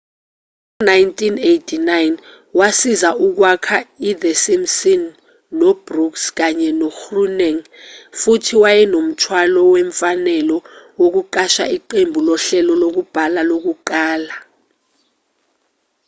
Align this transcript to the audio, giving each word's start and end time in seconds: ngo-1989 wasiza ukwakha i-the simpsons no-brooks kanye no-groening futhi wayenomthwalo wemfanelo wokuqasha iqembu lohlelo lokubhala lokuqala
ngo-1989 0.83 1.93
wasiza 2.59 3.09
ukwakha 3.25 3.77
i-the 4.09 4.31
simpsons 4.43 5.07
no-brooks 5.59 6.23
kanye 6.37 6.69
no-groening 6.79 7.59
futhi 8.19 8.53
wayenomthwalo 8.63 9.59
wemfanelo 9.73 10.57
wokuqasha 10.99 11.65
iqembu 11.77 12.19
lohlelo 12.27 12.73
lokubhala 12.81 13.41
lokuqala 13.49 14.35